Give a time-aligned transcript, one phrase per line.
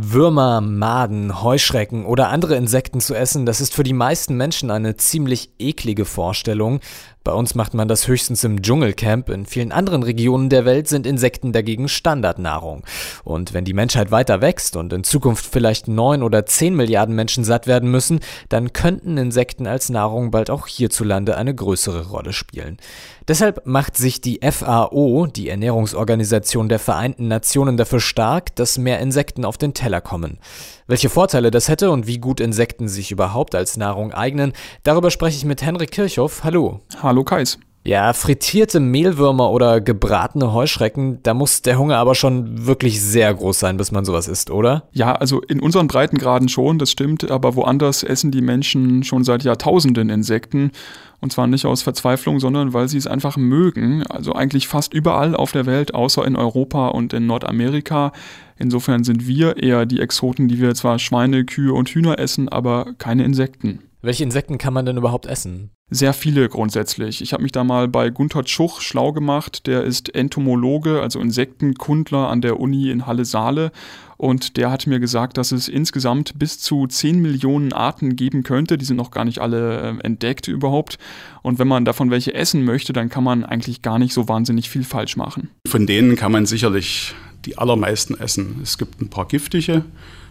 [0.00, 4.96] Würmer, Maden, Heuschrecken oder andere Insekten zu essen, das ist für die meisten Menschen eine
[4.96, 6.78] ziemlich eklige Vorstellung.
[7.24, 9.28] Bei uns macht man das höchstens im Dschungelcamp.
[9.28, 12.84] In vielen anderen Regionen der Welt sind Insekten dagegen Standardnahrung.
[13.24, 17.44] Und wenn die Menschheit weiter wächst und in Zukunft vielleicht neun oder zehn Milliarden Menschen
[17.44, 22.78] satt werden müssen, dann könnten Insekten als Nahrung bald auch hierzulande eine größere Rolle spielen.
[23.26, 29.44] Deshalb macht sich die FAO, die Ernährungsorganisation der Vereinten Nationen, dafür stark, dass mehr Insekten
[29.44, 30.38] auf den Teller kommen.
[30.86, 34.52] Welche Vorteile das hätte und wie gut Insekten sich überhaupt als Nahrung eignen,
[34.82, 36.44] darüber spreche ich mit Henrik Kirchhoff.
[36.44, 36.80] Hallo.
[37.02, 37.58] Hallo Kais.
[37.88, 43.58] Ja, frittierte Mehlwürmer oder gebratene Heuschrecken, da muss der Hunger aber schon wirklich sehr groß
[43.58, 44.88] sein, bis man sowas isst, oder?
[44.92, 49.42] Ja, also in unseren Breitengraden schon, das stimmt, aber woanders essen die Menschen schon seit
[49.42, 50.72] Jahrtausenden Insekten.
[51.20, 54.04] Und zwar nicht aus Verzweiflung, sondern weil sie es einfach mögen.
[54.06, 58.12] Also eigentlich fast überall auf der Welt, außer in Europa und in Nordamerika.
[58.58, 62.94] Insofern sind wir eher die Exoten, die wir zwar Schweine, Kühe und Hühner essen, aber
[62.98, 63.80] keine Insekten.
[64.00, 65.70] Welche Insekten kann man denn überhaupt essen?
[65.90, 67.22] Sehr viele grundsätzlich.
[67.22, 69.66] Ich habe mich da mal bei Gunther Schuch schlau gemacht.
[69.66, 73.72] Der ist Entomologe, also Insektenkundler an der Uni in Halle-Saale.
[74.18, 78.76] Und der hat mir gesagt, dass es insgesamt bis zu 10 Millionen Arten geben könnte.
[78.76, 80.98] Die sind noch gar nicht alle äh, entdeckt überhaupt.
[81.42, 84.68] Und wenn man davon welche essen möchte, dann kann man eigentlich gar nicht so wahnsinnig
[84.68, 85.50] viel falsch machen.
[85.66, 87.14] Von denen kann man sicherlich
[87.44, 88.60] die allermeisten essen.
[88.62, 89.84] Es gibt ein paar giftige,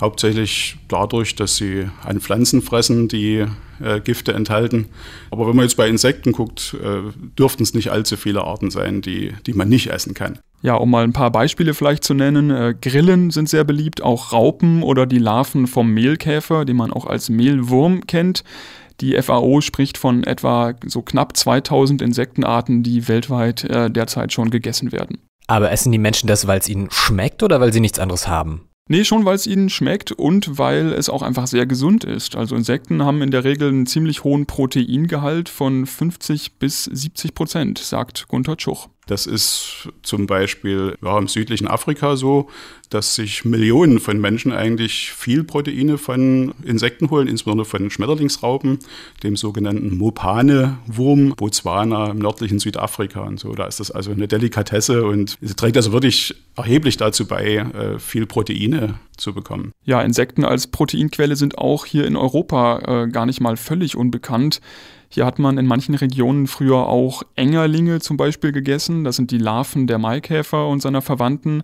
[0.00, 3.46] hauptsächlich dadurch, dass sie an Pflanzen fressen, die
[3.80, 4.86] äh, Gifte enthalten.
[5.30, 9.02] Aber wenn man jetzt bei Insekten guckt, äh, dürften es nicht allzu viele Arten sein,
[9.02, 10.38] die, die man nicht essen kann.
[10.60, 12.50] Ja, um mal ein paar Beispiele vielleicht zu nennen.
[12.50, 17.06] Äh, Grillen sind sehr beliebt, auch Raupen oder die Larven vom Mehlkäfer, den man auch
[17.06, 18.42] als Mehlwurm kennt.
[19.00, 24.90] Die FAO spricht von etwa so knapp 2000 Insektenarten, die weltweit äh, derzeit schon gegessen
[24.90, 25.18] werden.
[25.48, 28.68] Aber essen die Menschen das, weil es ihnen schmeckt oder weil sie nichts anderes haben?
[28.90, 32.36] Nee, schon weil es ihnen schmeckt und weil es auch einfach sehr gesund ist.
[32.36, 37.78] Also Insekten haben in der Regel einen ziemlich hohen Proteingehalt von 50 bis 70 Prozent,
[37.78, 38.88] sagt Gunther Tschuch.
[39.08, 42.48] Das ist zum Beispiel ja, im südlichen Afrika so,
[42.90, 48.78] dass sich Millionen von Menschen eigentlich viel Proteine von Insekten holen, insbesondere von Schmetterlingsraupen,
[49.22, 53.54] dem sogenannten Mopane-Wurm, Botswana im nördlichen Südafrika und so.
[53.54, 58.26] Da ist das also eine Delikatesse und trägt also wirklich erheblich dazu bei, äh, viel
[58.26, 59.72] Proteine zu bekommen.
[59.84, 64.60] Ja, Insekten als Proteinquelle sind auch hier in Europa äh, gar nicht mal völlig unbekannt.
[65.08, 69.04] Hier hat man in manchen Regionen früher auch Engerlinge zum Beispiel gegessen.
[69.04, 71.62] Das sind die Larven der Maikäfer und seiner Verwandten.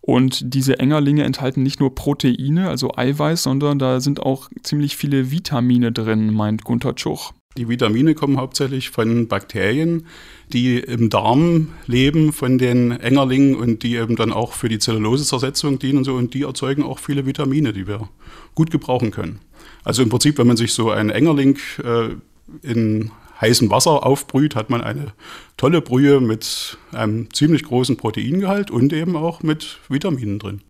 [0.00, 5.30] Und diese Engerlinge enthalten nicht nur Proteine, also Eiweiß, sondern da sind auch ziemlich viele
[5.30, 7.32] Vitamine drin, meint Gunther Tschuch.
[7.56, 10.06] Die Vitamine kommen hauptsächlich von Bakterien,
[10.52, 15.78] die im Darm leben von den Engerlingen und die eben dann auch für die Zellulosezersetzung
[15.78, 16.14] dienen und so.
[16.14, 18.08] Und die erzeugen auch viele Vitamine, die wir
[18.54, 19.38] gut gebrauchen können.
[19.84, 22.16] Also im Prinzip, wenn man sich so einen Engerling äh,
[22.62, 23.10] in
[23.40, 25.12] heißem Wasser aufbrüht, hat man eine
[25.56, 30.62] tolle Brühe mit einem ziemlich großen Proteingehalt und eben auch mit Vitaminen drin.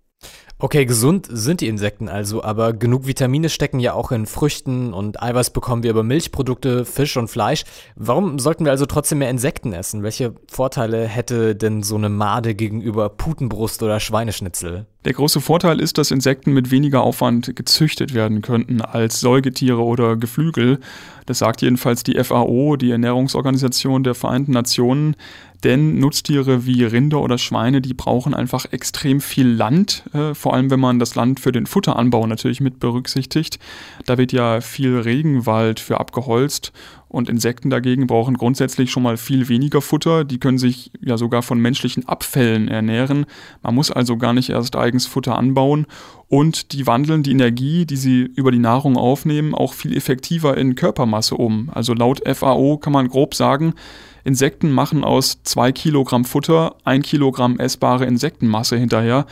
[0.59, 5.21] Okay, gesund sind die Insekten also, aber genug Vitamine stecken ja auch in Früchten und
[5.21, 7.65] Eiweiß bekommen wir über Milchprodukte, Fisch und Fleisch.
[7.97, 10.05] Warum sollten wir also trotzdem mehr Insekten essen?
[10.05, 14.87] Welche Vorteile hätte denn so eine Made gegenüber Putenbrust oder Schweineschnitzel?
[15.05, 20.17] Der große Vorteil ist, dass Insekten mit weniger Aufwand gezüchtet werden könnten als Säugetiere oder
[20.17, 20.79] Geflügel.
[21.27, 25.15] Das sagt jedenfalls die FAO, die Ernährungsorganisation der Vereinten Nationen.
[25.63, 30.71] Denn Nutztiere wie Rinder oder Schweine, die brauchen einfach extrem viel Land, äh, vor allem
[30.71, 33.59] wenn man das Land für den Futteranbau natürlich mit berücksichtigt.
[34.05, 36.73] Da wird ja viel Regenwald für abgeholzt
[37.15, 40.25] und Insekten dagegen brauchen grundsätzlich schon mal viel weniger Futter.
[40.25, 43.27] Die können sich ja sogar von menschlichen Abfällen ernähren.
[43.63, 45.87] Man muss also gar nicht erst eigens Futter anbauen.
[46.29, 50.75] Und die wandeln die Energie, die sie über die Nahrung aufnehmen, auch viel effektiver in
[50.75, 51.71] Körpermasse um.
[51.73, 53.75] Also laut FAO kann man grob sagen,
[54.25, 59.27] Insekten machen aus zwei Kilogramm Futter ein Kilogramm essbare Insektenmasse hinterher.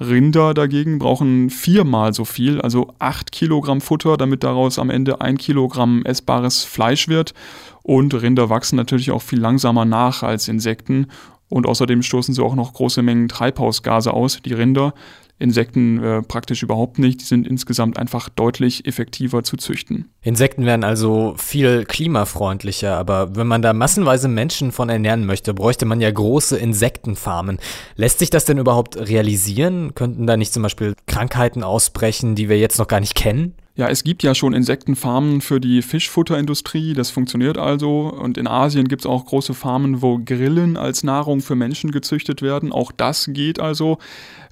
[0.00, 5.36] Rinder dagegen brauchen viermal so viel, also acht Kilogramm Futter, damit daraus am Ende ein
[5.36, 7.34] Kilogramm essbares Fleisch wird.
[7.82, 11.08] Und Rinder wachsen natürlich auch viel langsamer nach als Insekten.
[11.48, 14.94] Und außerdem stoßen sie auch noch große Mengen Treibhausgase aus, die Rinder.
[15.38, 17.20] Insekten äh, praktisch überhaupt nicht.
[17.20, 20.10] Die sind insgesamt einfach deutlich effektiver zu züchten.
[20.28, 25.86] Insekten wären also viel klimafreundlicher, aber wenn man da massenweise Menschen von ernähren möchte, bräuchte
[25.86, 27.58] man ja große Insektenfarmen.
[27.96, 29.94] Lässt sich das denn überhaupt realisieren?
[29.94, 33.54] Könnten da nicht zum Beispiel Krankheiten ausbrechen, die wir jetzt noch gar nicht kennen?
[33.78, 38.08] Ja, es gibt ja schon Insektenfarmen für die Fischfutterindustrie, das funktioniert also.
[38.08, 42.42] Und in Asien gibt es auch große Farmen, wo Grillen als Nahrung für Menschen gezüchtet
[42.42, 42.72] werden.
[42.72, 43.98] Auch das geht also.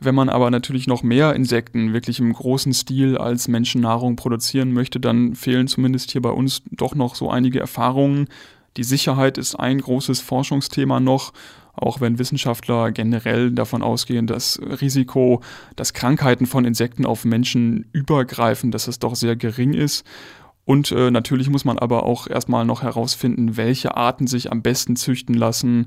[0.00, 5.00] Wenn man aber natürlich noch mehr Insekten wirklich im großen Stil als Menschennahrung produzieren möchte,
[5.00, 8.28] dann fehlen zumindest hier bei uns doch noch so einige Erfahrungen.
[8.76, 11.32] Die Sicherheit ist ein großes Forschungsthema noch
[11.76, 15.42] auch wenn Wissenschaftler generell davon ausgehen, dass Risiko,
[15.76, 20.04] dass Krankheiten von Insekten auf Menschen übergreifen, dass es doch sehr gering ist.
[20.64, 24.96] Und äh, natürlich muss man aber auch erstmal noch herausfinden, welche Arten sich am besten
[24.96, 25.86] züchten lassen.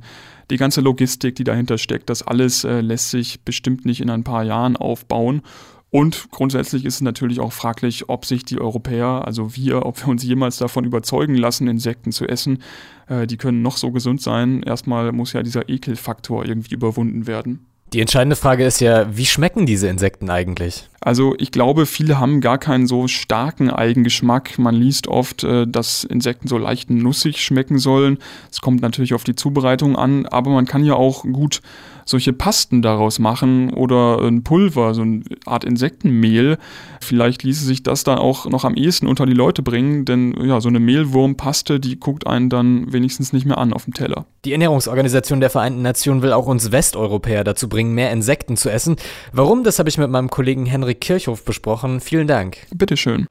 [0.51, 4.23] Die ganze Logistik, die dahinter steckt, das alles äh, lässt sich bestimmt nicht in ein
[4.23, 5.41] paar Jahren aufbauen.
[5.91, 10.09] Und grundsätzlich ist es natürlich auch fraglich, ob sich die Europäer, also wir, ob wir
[10.09, 12.61] uns jemals davon überzeugen lassen, Insekten zu essen.
[13.07, 14.61] Äh, die können noch so gesund sein.
[14.61, 17.65] Erstmal muss ja dieser Ekelfaktor irgendwie überwunden werden.
[17.93, 20.87] Die entscheidende Frage ist ja, wie schmecken diese Insekten eigentlich?
[21.01, 24.59] Also ich glaube, viele haben gar keinen so starken Eigengeschmack.
[24.59, 28.17] Man liest oft, äh, dass Insekten so leicht nussig schmecken sollen.
[28.51, 31.61] Es kommt natürlich auf die Zubereitung an, aber man kann ja auch gut
[32.09, 36.57] solche Pasten daraus machen oder ein Pulver, so eine Art Insektenmehl.
[36.99, 40.59] Vielleicht ließe sich das dann auch noch am ehesten unter die Leute bringen, denn ja,
[40.59, 44.25] so eine Mehlwurmpaste, die guckt einen dann wenigstens nicht mehr an auf dem Teller.
[44.43, 48.95] Die Ernährungsorganisation der Vereinten Nationen will auch uns Westeuropäer dazu bringen, mehr Insekten zu essen.
[49.31, 52.01] Warum, das habe ich mit meinem Kollegen Henrik Kirchhoff besprochen.
[52.01, 52.65] Vielen Dank.
[52.73, 53.27] Bitteschön.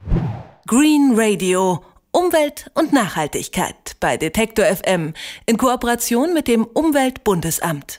[0.68, 1.82] Green Radio.
[2.12, 5.12] Umwelt und Nachhaltigkeit bei Detektor FM
[5.44, 7.98] in Kooperation mit dem Umweltbundesamt.